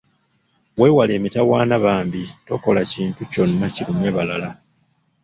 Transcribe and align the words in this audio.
Weewale 0.79 1.11
emitawana 1.19 1.75
bambi 1.83 2.23
tokola 2.47 2.81
kintu 2.91 3.21
kyonna 3.31 3.67
kirumya 3.75 4.11
balala. 4.17 4.49